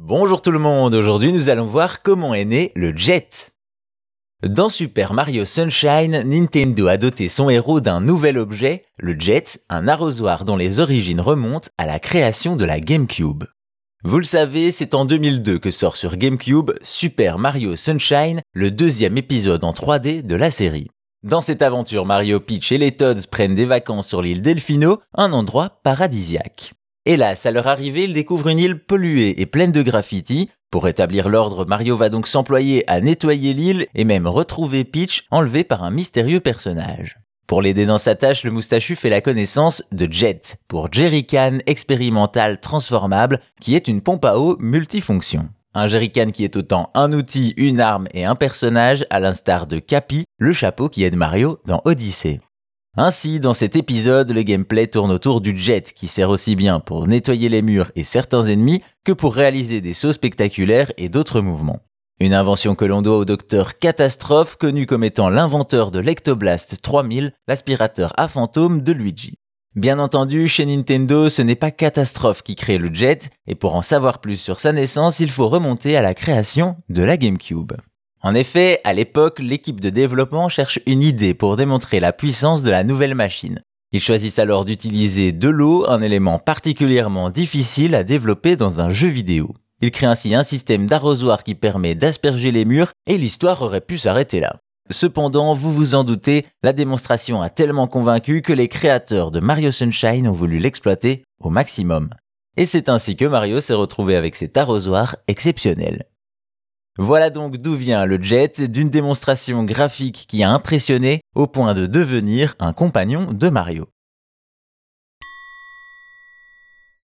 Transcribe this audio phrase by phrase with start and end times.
[0.00, 3.50] Bonjour tout le monde, aujourd'hui nous allons voir comment est né le jet.
[4.44, 9.88] Dans Super Mario Sunshine, Nintendo a doté son héros d'un nouvel objet, le jet, un
[9.88, 13.42] arrosoir dont les origines remontent à la création de la GameCube.
[14.04, 19.18] Vous le savez, c'est en 2002 que sort sur GameCube Super Mario Sunshine, le deuxième
[19.18, 20.86] épisode en 3D de la série.
[21.24, 25.32] Dans cette aventure, Mario, Peach et les Toads prennent des vacances sur l'île Delfino, un
[25.32, 26.77] endroit paradisiaque.
[27.10, 30.50] Hélas, à leur arrivée, ils découvrent une île polluée et pleine de graffitis.
[30.70, 35.64] Pour rétablir l'ordre, Mario va donc s'employer à nettoyer l'île et même retrouver Peach enlevée
[35.64, 37.16] par un mystérieux personnage.
[37.46, 42.60] Pour l'aider dans sa tâche, le moustachu fait la connaissance de Jet, pour Jerrycan expérimental
[42.60, 45.48] transformable, qui est une pompe à eau multifonction.
[45.72, 49.78] Un jerrycan qui est autant un outil, une arme et un personnage, à l'instar de
[49.78, 52.40] Cappy, le chapeau qui aide Mario dans Odyssey.
[52.96, 57.06] Ainsi, dans cet épisode, le gameplay tourne autour du jet qui sert aussi bien pour
[57.06, 61.80] nettoyer les murs et certains ennemis que pour réaliser des sauts spectaculaires et d'autres mouvements.
[62.20, 67.32] Une invention que l'on doit au docteur Catastrophe, connu comme étant l'inventeur de l'Ectoblast 3000,
[67.46, 69.34] l'aspirateur à fantôme de Luigi.
[69.76, 73.82] Bien entendu, chez Nintendo, ce n'est pas Catastrophe qui crée le jet, et pour en
[73.82, 77.74] savoir plus sur sa naissance, il faut remonter à la création de la GameCube.
[78.28, 82.70] En effet, à l'époque, l'équipe de développement cherche une idée pour démontrer la puissance de
[82.70, 83.58] la nouvelle machine.
[83.90, 89.08] Ils choisissent alors d'utiliser de l'eau, un élément particulièrement difficile à développer dans un jeu
[89.08, 89.54] vidéo.
[89.80, 93.96] Ils créent ainsi un système d'arrosoir qui permet d'asperger les murs et l'histoire aurait pu
[93.96, 94.56] s'arrêter là.
[94.90, 99.70] Cependant, vous vous en doutez, la démonstration a tellement convaincu que les créateurs de Mario
[99.70, 102.10] Sunshine ont voulu l'exploiter au maximum.
[102.58, 106.04] Et c'est ainsi que Mario s'est retrouvé avec cet arrosoir exceptionnel.
[107.00, 111.86] Voilà donc d'où vient le jet, d'une démonstration graphique qui a impressionné au point de
[111.86, 113.86] devenir un compagnon de Mario.